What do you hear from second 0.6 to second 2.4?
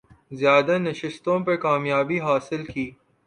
نشستوں پر کامیابی